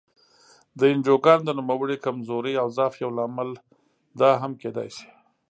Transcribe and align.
د 0.79 0.81
انجوګانو 0.91 1.45
د 1.47 1.49
نوموړې 1.59 1.95
کمزورۍ 2.05 2.53
او 2.61 2.67
ضعف 2.77 2.93
یو 3.03 3.11
لامل 3.17 3.49
دا 4.19 4.31
هم 4.41 4.51
کېدای 4.61 4.89
شي. 4.95 5.07